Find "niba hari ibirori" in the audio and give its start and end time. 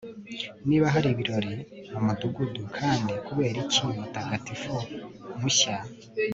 0.67-1.53